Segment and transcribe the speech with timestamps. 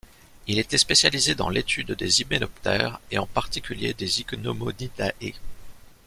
[0.47, 5.13] Il était spécialisé dans l'études des hyménoptères et en particulier des Ichneumonidae.